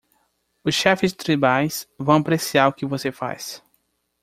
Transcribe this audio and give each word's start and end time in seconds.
Os 0.63 0.73
chefes 0.73 1.13
tribais 1.13 1.87
vão 1.99 2.15
apreciar 2.15 2.67
o 2.67 2.73
que 2.73 2.87
você 2.87 3.11
faz. 3.11 3.61